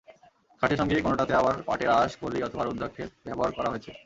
[0.61, 3.91] কাঠের সঙ্গে কোনোটাতে আবার পাটের আঁশ, কড়ি অথবা রুদ্রাক্ষর ব্যবহার করা হয়েছে।